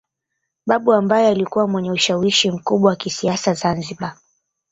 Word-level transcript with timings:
Babu 0.65 0.93
ambaye 0.93 1.27
alikuwa 1.27 1.67
mwenye 1.67 1.91
ushawishi 1.91 2.51
mkubwa 2.51 2.89
wa 2.89 2.95
kisiasa 2.95 3.53
Zanzibar 3.53 4.17